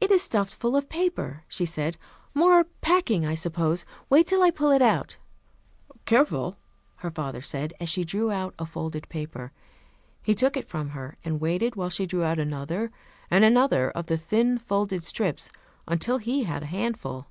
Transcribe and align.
"It 0.00 0.10
is 0.10 0.22
stuffed 0.22 0.54
full 0.54 0.74
of 0.74 0.88
paper," 0.88 1.44
she 1.48 1.66
said. 1.66 1.98
"More 2.32 2.64
packing, 2.80 3.26
I 3.26 3.34
suppose. 3.34 3.84
Wait 4.08 4.26
till 4.26 4.42
I 4.42 4.50
pull 4.50 4.70
it 4.70 4.80
out." 4.80 5.18
"Careful," 6.06 6.56
her 7.04 7.10
father 7.10 7.42
said, 7.42 7.74
as 7.78 7.90
she 7.90 8.04
drew 8.04 8.30
out 8.32 8.54
a 8.58 8.64
folded 8.64 9.06
paper. 9.10 9.52
He 10.22 10.34
took 10.34 10.56
it 10.56 10.66
from 10.66 10.88
her, 10.96 11.18
and 11.26 11.42
waited 11.42 11.76
while 11.76 11.90
she 11.90 12.06
drew 12.06 12.24
out 12.24 12.38
another 12.38 12.90
and 13.30 13.44
another 13.44 13.90
of 13.90 14.06
the 14.06 14.16
thin 14.16 14.56
folded 14.56 15.04
slips, 15.04 15.50
until 15.86 16.16
he 16.16 16.44
had 16.44 16.62
a 16.62 16.72
handful. 16.72 17.26